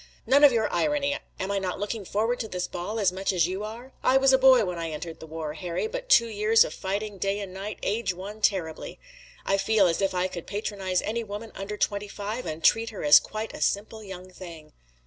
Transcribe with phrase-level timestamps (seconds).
[0.25, 1.15] "None of your irony.
[1.39, 3.91] Am I not looking forward to this ball as much as you are?
[4.01, 7.19] I was a boy when I entered the war, Harry, but two years of fighting
[7.19, 8.97] day and night age one terribly.
[9.45, 13.03] I feel as if I could patronize any woman under twenty five, and treat her
[13.03, 14.73] as quite a simple young thing."